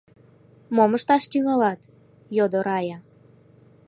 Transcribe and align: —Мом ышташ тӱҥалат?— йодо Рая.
—Мом 0.75 0.91
ышташ 0.97 1.23
тӱҥалат?— 1.31 1.79
йодо 2.37 2.59
Рая. 2.67 2.97